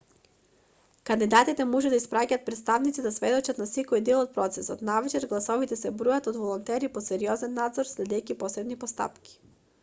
[1.09, 5.93] кандидатите може да испраќаат претставници да сведочат за секој дел од процесот навечер гласовите се
[6.01, 9.39] бројат од волонтери под сериозен надзор следејќи посебни постапки